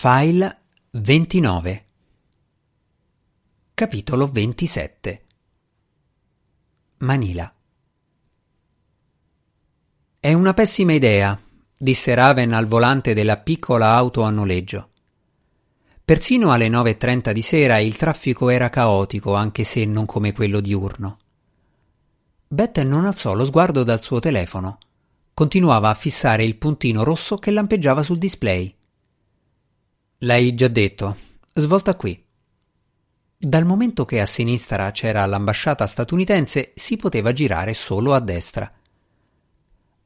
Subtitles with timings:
[0.00, 0.60] File
[0.90, 1.84] 29
[3.74, 5.24] Capitolo 27
[6.98, 7.52] Manila
[10.20, 11.36] È una pessima idea,
[11.76, 14.90] disse Raven al volante della piccola auto a noleggio.
[16.04, 21.16] Persino alle 9.30 di sera il traffico era caotico, anche se non come quello diurno.
[22.46, 24.78] Beth non alzò lo sguardo dal suo telefono.
[25.34, 28.76] Continuava a fissare il puntino rosso che lampeggiava sul display.
[30.22, 31.16] L'hai già detto.
[31.54, 32.20] Svolta qui.
[33.36, 38.68] Dal momento che a sinistra c'era l'ambasciata statunitense, si poteva girare solo a destra.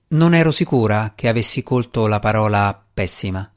[0.09, 3.51] Non ero sicura che avessi colto la parola pessima.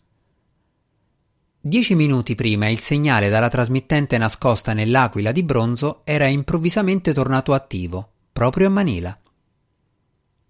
[1.60, 8.12] Dieci minuti prima il segnale dalla trasmittente nascosta nell'aquila di bronzo era improvvisamente tornato attivo,
[8.32, 9.20] proprio a Manila.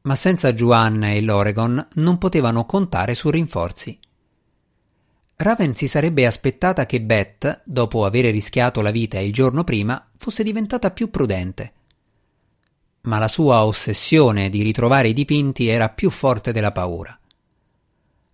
[0.01, 3.99] Ma senza Juan e l'Oregon non potevano contare su rinforzi.
[5.37, 10.43] Raven si sarebbe aspettata che Beth, dopo aver rischiato la vita il giorno prima, fosse
[10.43, 11.73] diventata più prudente.
[13.01, 17.19] Ma la sua ossessione di ritrovare i dipinti era più forte della paura.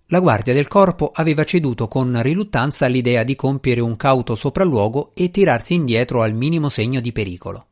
[0.08, 5.31] La guardia del corpo aveva ceduto con riluttanza all'idea di compiere un cauto sopralluogo e
[5.31, 7.67] tirarsi indietro al minimo segno di pericolo.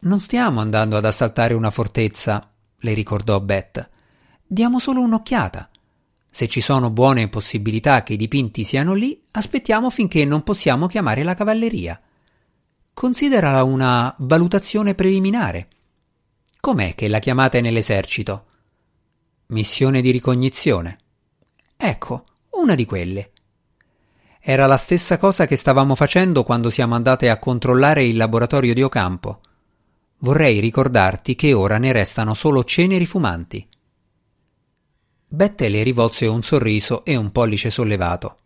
[0.00, 3.88] Non stiamo andando ad assaltare una fortezza, le ricordò Beth.
[4.46, 5.70] Diamo solo un'occhiata.
[6.34, 11.22] Se ci sono buone possibilità che i dipinti siano lì, aspettiamo finché non possiamo chiamare
[11.24, 12.00] la cavalleria.
[12.94, 15.68] Considerala una valutazione preliminare.
[16.58, 18.46] Com'è che la chiamate nell'esercito?
[19.48, 20.96] Missione di ricognizione.
[21.76, 23.32] Ecco, una di quelle.
[24.40, 28.82] Era la stessa cosa che stavamo facendo quando siamo andate a controllare il laboratorio di
[28.82, 29.40] Ocampo.
[30.20, 33.68] Vorrei ricordarti che ora ne restano solo ceneri fumanti.
[35.34, 38.36] Bette le rivolse un sorriso e un pollice sollevato.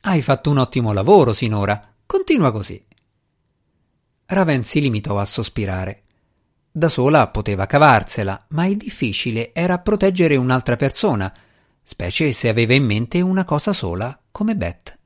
[0.00, 1.94] Hai fatto un ottimo lavoro sinora.
[2.04, 2.84] Continua così.
[4.26, 6.02] Raven si limitò a sospirare.
[6.68, 11.32] Da sola poteva cavarsela, ma il difficile era proteggere un'altra persona,
[11.80, 14.98] specie se aveva in mente una cosa sola, come Beth.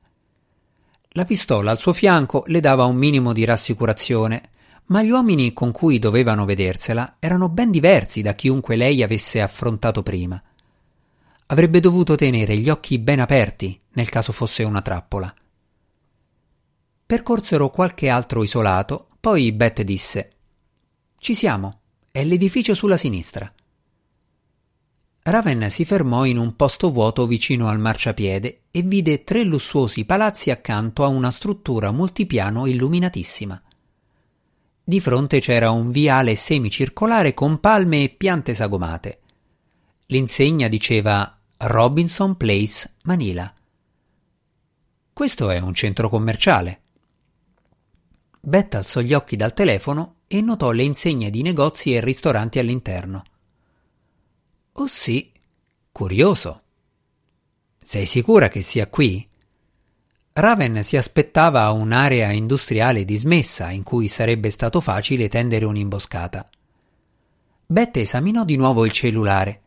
[1.09, 4.49] La pistola al suo fianco le dava un minimo di rassicurazione,
[4.85, 10.01] ma gli uomini con cui dovevano vedersela erano ben diversi da chiunque lei avesse affrontato
[10.01, 10.41] prima.
[11.53, 15.31] Avrebbe dovuto tenere gli occhi ben aperti nel caso fosse una trappola.
[17.05, 20.31] Percorsero qualche altro isolato, poi Beth disse
[21.19, 23.53] Ci siamo, è l'edificio sulla sinistra.
[25.21, 30.49] Raven si fermò in un posto vuoto vicino al marciapiede e vide tre lussuosi palazzi
[30.49, 33.61] accanto a una struttura multipiano illuminatissima.
[34.83, 39.19] Di fronte c'era un viale semicircolare con palme e piante sagomate.
[40.07, 43.53] L'insegna diceva Robinson Place, Manila.
[45.13, 46.81] Questo è un centro commerciale.
[48.41, 53.23] Beth alzò gli occhi dal telefono e notò le insegne di negozi e ristoranti all'interno.
[54.73, 55.31] Oh sì,
[55.93, 56.63] curioso.
[57.81, 59.25] Sei sicura che sia qui?
[60.33, 66.49] Raven si aspettava un'area industriale dismessa in cui sarebbe stato facile tendere un'imboscata.
[67.65, 69.62] Beth esaminò di nuovo il cellulare.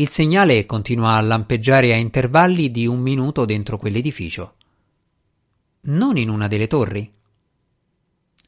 [0.00, 4.54] Il segnale continuò a lampeggiare a intervalli di un minuto dentro quell'edificio.
[5.80, 7.12] Non in una delle torri.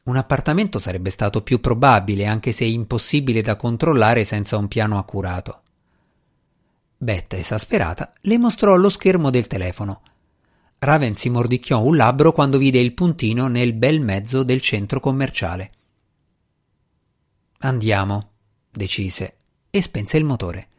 [0.03, 5.63] Un appartamento sarebbe stato più probabile, anche se impossibile da controllare senza un piano accurato.
[6.95, 10.03] Beth, esasperata, le mostrò lo schermo del telefono.
[10.79, 15.71] Raven si mordicchiò un labbro quando vide il puntino nel bel mezzo del centro commerciale.
[17.57, 18.29] Andiamo,
[18.71, 19.35] decise,
[19.69, 20.69] e spense il motore.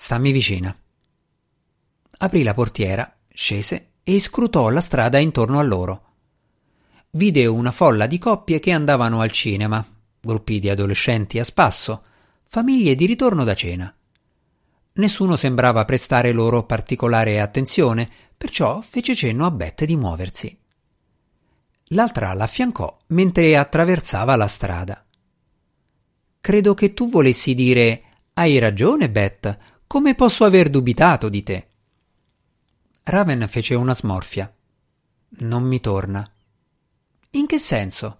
[0.00, 0.74] Stammi vicina.
[2.18, 6.04] Aprì la portiera, scese e scrutò la strada intorno a loro.
[7.10, 9.84] Vide una folla di coppie che andavano al cinema,
[10.20, 12.04] gruppi di adolescenti a spasso,
[12.48, 13.92] famiglie di ritorno da cena.
[14.92, 20.58] Nessuno sembrava prestare loro particolare attenzione, perciò fece cenno a Beth di muoversi.
[21.88, 25.04] L'altra l'affiancò mentre attraversava la strada.
[26.40, 28.02] Credo che tu volessi dire
[28.34, 31.66] Hai ragione, Beth, come posso aver dubitato di te?
[33.04, 34.54] Raven fece una smorfia.
[35.40, 36.30] Non mi torna.
[37.30, 38.18] In che senso?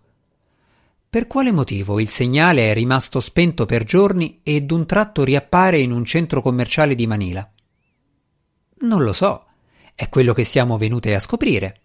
[1.10, 5.92] Per quale motivo il segnale è rimasto spento per giorni e d'un tratto riappare in
[5.92, 7.52] un centro commerciale di Manila?
[8.80, 9.44] Non lo so,
[9.94, 11.80] è quello che siamo venute a scoprire.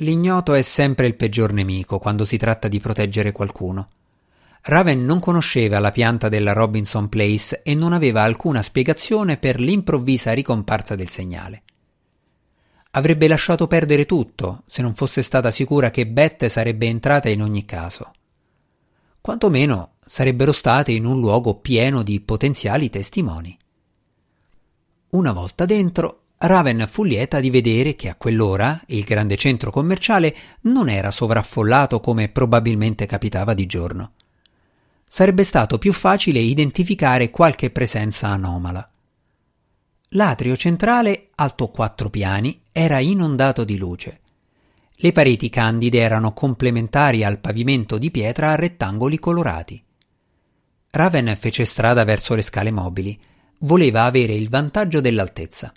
[0.00, 3.88] L'ignoto è sempre il peggior nemico quando si tratta di proteggere qualcuno.
[4.62, 10.32] Raven non conosceva la pianta della Robinson Place e non aveva alcuna spiegazione per l'improvvisa
[10.32, 11.62] ricomparsa del segnale.
[12.92, 17.64] Avrebbe lasciato perdere tutto se non fosse stata sicura che Beth sarebbe entrata in ogni
[17.64, 18.12] caso.
[19.20, 23.56] Quantomeno sarebbero state in un luogo pieno di potenziali testimoni.
[25.10, 30.34] Una volta dentro, Raven fu lieta di vedere che a quell'ora il grande centro commerciale
[30.62, 34.12] non era sovraffollato come probabilmente capitava di giorno.
[35.08, 38.88] Sarebbe stato più facile identificare qualche presenza anomala.
[40.12, 44.20] L'atrio centrale, alto quattro piani, era inondato di luce.
[45.00, 49.82] Le pareti candide erano complementari al pavimento di pietra a rettangoli colorati.
[50.90, 53.18] Raven fece strada verso le scale mobili.
[53.60, 55.72] Voleva avere il vantaggio dell'altezza.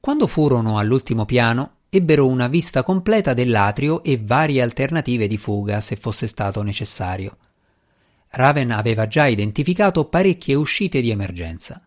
[0.00, 5.96] Quando furono all'ultimo piano, ebbero una vista completa dell'atrio e varie alternative di fuga se
[5.96, 7.36] fosse stato necessario.
[8.32, 11.86] Raven aveva già identificato parecchie uscite di emergenza.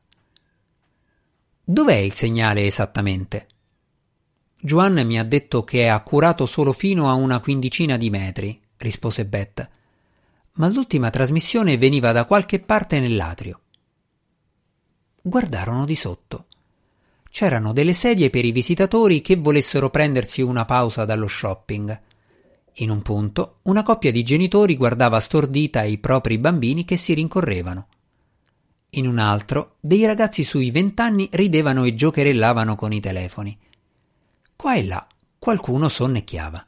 [1.63, 3.47] Dov'è il segnale esattamente?
[4.59, 9.25] Juan mi ha detto che è accurato solo fino a una quindicina di metri, rispose
[9.25, 9.69] Beth.
[10.53, 13.61] Ma l'ultima trasmissione veniva da qualche parte nell'atrio.
[15.21, 16.45] Guardarono di sotto
[17.35, 21.99] c'erano delle sedie per i visitatori che volessero prendersi una pausa dallo shopping.
[22.79, 27.87] In un punto, una coppia di genitori guardava stordita i propri bambini che si rincorrevano.
[28.91, 33.57] In un altro, dei ragazzi sui vent'anni ridevano e giocherellavano con i telefoni.
[34.55, 35.07] Qua e là,
[35.39, 36.67] qualcuno sonnecchiava.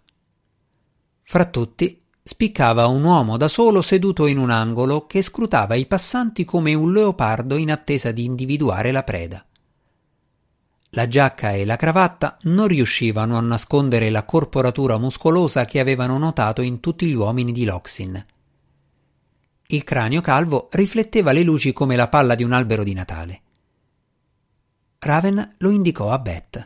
[1.24, 6.46] Fra tutti, spiccava un uomo da solo seduto in un angolo che scrutava i passanti
[6.46, 9.46] come un leopardo in attesa di individuare la preda.
[10.98, 16.64] La giacca e la cravatta non riuscivano a nascondere la corporatura muscolosa che avevano notato
[16.64, 18.26] in tutti gli uomini di Loxin.
[19.68, 23.42] Il cranio calvo rifletteva le luci come la palla di un albero di Natale.
[24.98, 26.66] Raven lo indicò a Beth.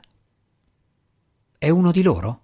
[1.58, 2.44] È uno di loro?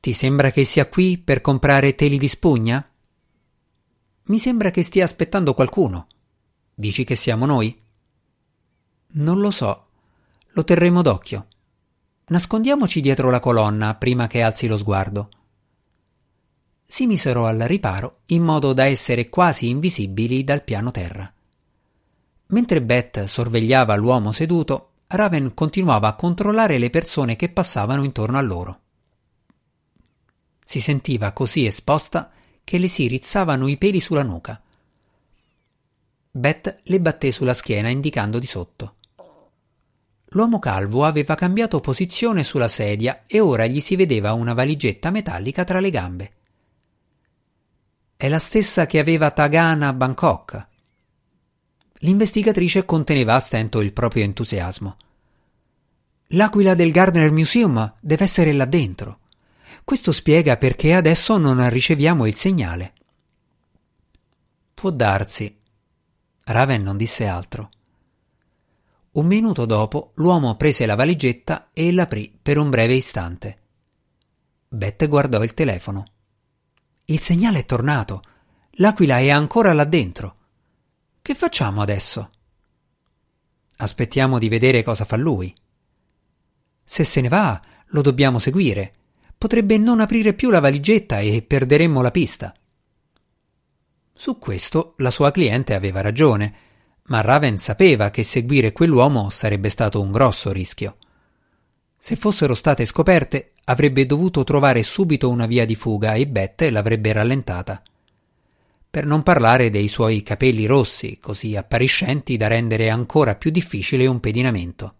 [0.00, 2.90] Ti sembra che sia qui per comprare teli di spugna?
[4.22, 6.06] Mi sembra che stia aspettando qualcuno.
[6.74, 7.78] Dici che siamo noi?
[9.08, 9.85] Non lo so,
[10.56, 11.48] lo terremo d'occhio.
[12.28, 15.28] Nascondiamoci dietro la colonna prima che alzi lo sguardo.
[16.82, 21.30] Si misero al riparo in modo da essere quasi invisibili dal piano terra.
[22.46, 28.42] Mentre Beth sorvegliava l'uomo seduto, Raven continuava a controllare le persone che passavano intorno a
[28.42, 28.80] loro.
[30.64, 32.32] Si sentiva così esposta
[32.64, 34.58] che le si rizzavano i peli sulla nuca.
[36.30, 38.95] Beth le batté sulla schiena indicando di sotto.
[40.36, 45.64] L'uomo calvo aveva cambiato posizione sulla sedia e ora gli si vedeva una valigetta metallica
[45.64, 46.32] tra le gambe.
[48.14, 50.66] È la stessa che aveva Tagana a Bangkok.
[52.00, 54.96] L'investigatrice conteneva a stento il proprio entusiasmo.
[56.28, 59.20] L'aquila del Gardner Museum deve essere là dentro.
[59.84, 62.92] Questo spiega perché adesso non riceviamo il segnale.
[64.74, 65.58] Può darsi.
[66.44, 67.70] Raven non disse altro.
[69.16, 73.58] Un minuto dopo l'uomo prese la valigetta e l'aprì per un breve istante.
[74.68, 76.04] Bette guardò il telefono.
[77.06, 78.22] Il segnale è tornato.
[78.72, 80.36] L'aquila è ancora là dentro.
[81.22, 82.30] Che facciamo adesso?
[83.78, 85.54] Aspettiamo di vedere cosa fa lui.
[86.84, 88.92] Se se ne va, lo dobbiamo seguire.
[89.38, 92.54] Potrebbe non aprire più la valigetta e perderemmo la pista.
[94.12, 96.65] Su questo la sua cliente aveva ragione
[97.06, 100.96] ma Raven sapeva che seguire quell'uomo sarebbe stato un grosso rischio.
[101.98, 107.12] Se fossero state scoperte, avrebbe dovuto trovare subito una via di fuga e Beth l'avrebbe
[107.12, 107.82] rallentata.
[108.88, 114.20] Per non parlare dei suoi capelli rossi, così appariscenti da rendere ancora più difficile un
[114.20, 114.94] pedinamento.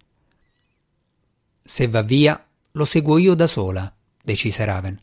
[1.63, 5.01] Se va via, lo seguo io da sola, decise Raven.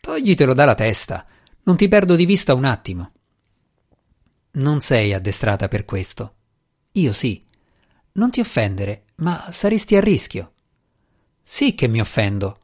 [0.00, 1.24] Toglitelo dalla testa,
[1.62, 3.12] non ti perdo di vista un attimo.
[4.56, 6.34] Non sei addestrata per questo.
[6.92, 7.44] Io sì.
[8.12, 10.52] Non ti offendere, ma saresti a rischio.
[11.42, 12.58] Sì che mi offendo.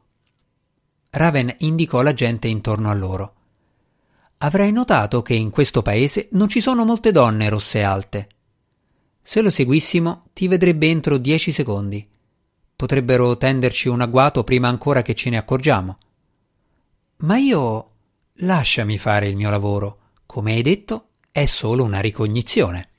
[1.11, 3.35] Raven indicò la gente intorno a loro.
[4.39, 8.27] Avrai notato che in questo paese non ci sono molte donne rosse alte.
[9.21, 12.05] Se lo seguissimo, ti vedrebbe entro dieci secondi.
[12.75, 15.97] Potrebbero tenderci un agguato prima ancora che ce ne accorgiamo.
[17.17, 17.91] Ma io.
[18.37, 19.99] lasciami fare il mio lavoro.
[20.25, 22.89] Come hai detto, è solo una ricognizione.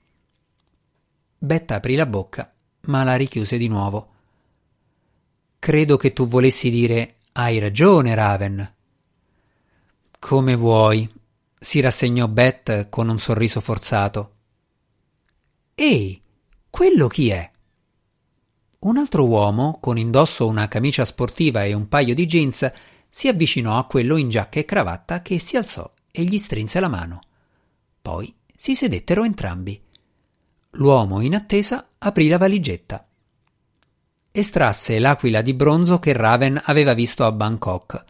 [1.38, 2.52] Betta aprì la bocca,
[2.86, 4.08] ma la richiuse di nuovo.
[5.60, 8.74] Credo che tu volessi dire hai ragione, Raven.
[10.18, 11.08] Come vuoi.
[11.56, 14.34] si rassegnò Beth con un sorriso forzato.
[15.76, 16.20] Ehi,
[16.68, 17.48] quello chi è?
[18.80, 22.68] Un altro uomo, con indosso una camicia sportiva e un paio di jeans,
[23.08, 26.88] si avvicinò a quello in giacca e cravatta che si alzò e gli strinse la
[26.88, 27.20] mano.
[28.04, 29.80] Poi si sedettero entrambi.
[30.72, 33.08] L'uomo, in attesa, aprì la valigetta.
[34.30, 38.04] Estrasse l'aquila di bronzo che Raven aveva visto a Bangkok.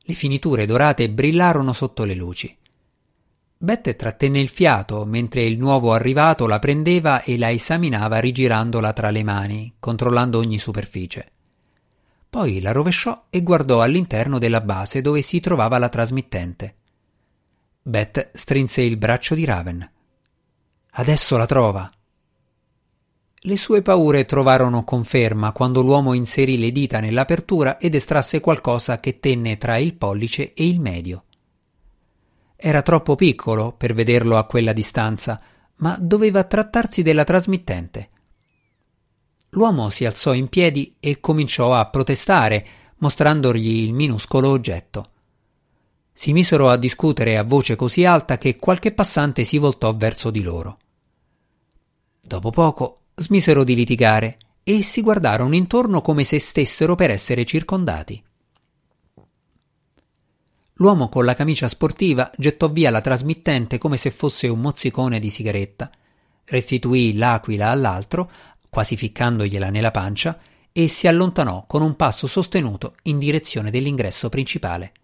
[0.00, 2.56] Le finiture dorate brillarono sotto le luci.
[3.56, 9.10] Bette trattenne il fiato mentre il nuovo arrivato la prendeva e la esaminava rigirandola tra
[9.10, 11.30] le mani, controllando ogni superficie.
[12.28, 16.74] Poi la rovesciò e guardò all'interno della base dove si trovava la trasmittente.
[17.82, 19.90] Beth strinse il braccio di Raven.
[20.90, 21.90] Adesso la trova.
[23.40, 29.20] Le sue paure trovarono conferma quando l'uomo inserì le dita nell'apertura ed estrasse qualcosa che
[29.20, 31.24] tenne tra il pollice e il medio.
[32.56, 35.40] Era troppo piccolo per vederlo a quella distanza,
[35.76, 38.10] ma doveva trattarsi della trasmittente.
[39.50, 42.66] L'uomo si alzò in piedi e cominciò a protestare,
[42.96, 45.10] mostrandogli il minuscolo oggetto.
[46.18, 50.42] Si misero a discutere a voce così alta che qualche passante si voltò verso di
[50.42, 50.78] loro.
[52.20, 58.20] Dopo poco smisero di litigare e si guardarono intorno come se stessero per essere circondati.
[60.72, 65.30] L'uomo con la camicia sportiva gettò via la trasmittente come se fosse un mozzicone di
[65.30, 65.88] sigaretta,
[66.46, 68.28] restituì l'aquila all'altro,
[68.68, 70.36] quasi ficcandogliela nella pancia,
[70.72, 74.94] e si allontanò con un passo sostenuto in direzione dell'ingresso principale.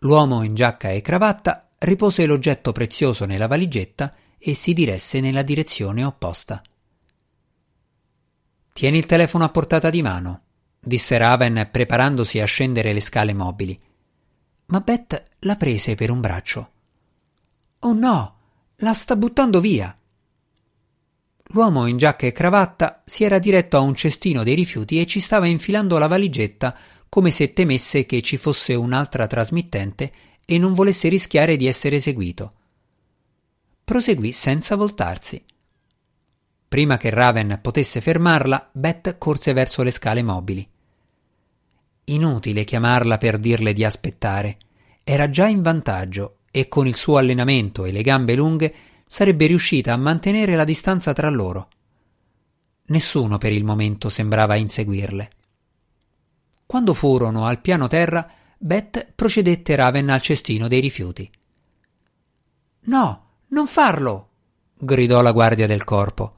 [0.00, 6.04] L'uomo in giacca e cravatta ripose l'oggetto prezioso nella valigetta e si diresse nella direzione
[6.04, 6.62] opposta.
[8.72, 10.42] Tieni il telefono a portata di mano,
[10.78, 13.78] disse Raven preparandosi a scendere le scale mobili
[14.68, 16.70] ma Beth la prese per un braccio.
[17.80, 18.36] Oh no,
[18.76, 19.96] la sta buttando via.
[21.52, 25.20] L'uomo in giacca e cravatta si era diretto a un cestino dei rifiuti e ci
[25.20, 26.76] stava infilando la valigetta
[27.08, 30.12] come se temesse che ci fosse un'altra trasmittente
[30.44, 32.52] e non volesse rischiare di essere seguito.
[33.84, 35.42] Proseguì senza voltarsi.
[36.68, 40.68] Prima che Raven potesse fermarla, Beth corse verso le scale mobili.
[42.04, 44.58] Inutile chiamarla per dirle di aspettare.
[45.04, 48.74] Era già in vantaggio e con il suo allenamento e le gambe lunghe
[49.06, 51.68] sarebbe riuscita a mantenere la distanza tra loro.
[52.86, 55.30] Nessuno per il momento sembrava inseguirle.
[56.68, 61.30] Quando furono al piano terra, Beth procedette Raven al cestino dei rifiuti.
[62.80, 64.28] No, non farlo!
[64.74, 66.34] gridò la guardia del corpo.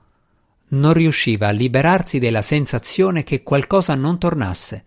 [0.69, 4.85] Non riusciva a liberarsi della sensazione che qualcosa non tornasse.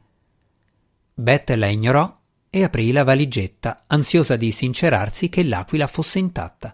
[1.14, 6.74] Beth la ignorò e aprì la valigetta, ansiosa di sincerarsi che l'aquila fosse intatta.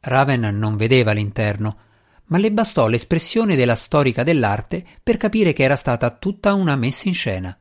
[0.00, 1.76] Raven non vedeva l'interno,
[2.30, 7.08] ma le bastò l'espressione della storica dell'arte per capire che era stata tutta una messa
[7.08, 7.56] in scena.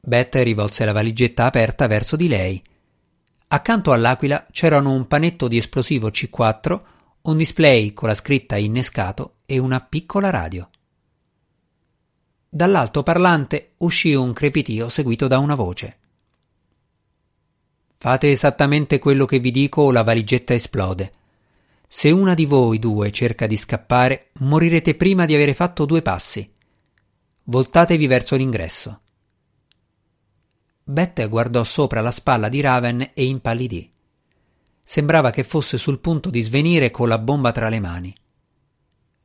[0.00, 2.62] Beth rivolse la valigetta aperta verso di lei.
[3.48, 6.80] Accanto all'aquila c'erano un panetto di esplosivo C4,
[7.22, 10.68] un display con la scritta innescato e una piccola radio.
[12.48, 15.98] Dall'altoparlante uscì un crepitio seguito da una voce.
[17.96, 21.12] Fate esattamente quello che vi dico o la valigetta esplode.
[21.96, 26.52] Se una di voi due cerca di scappare, morirete prima di avere fatto due passi.
[27.44, 29.00] Voltatevi verso l'ingresso.
[30.82, 33.88] Bette guardò sopra la spalla di Raven e impallidì.
[34.84, 38.12] Sembrava che fosse sul punto di svenire con la bomba tra le mani.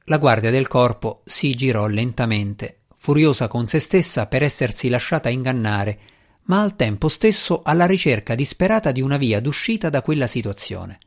[0.03, 5.99] La guardia del corpo si girò lentamente furiosa con se stessa per essersi lasciata ingannare,
[6.43, 10.99] ma al tempo stesso alla ricerca disperata di una via d'uscita da quella situazione.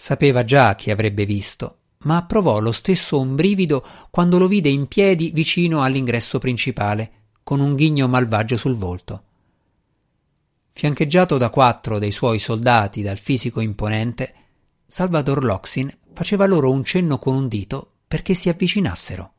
[0.00, 4.86] Sapeva già chi avrebbe visto, ma provò lo stesso un brivido quando lo vide in
[4.86, 7.10] piedi vicino all'ingresso principale,
[7.42, 9.22] con un ghigno malvagio sul volto.
[10.70, 14.34] Fiancheggiato da quattro dei suoi soldati dal fisico imponente,
[14.86, 19.32] Salvador Loxin faceva loro un cenno con un dito perché si avvicinassero.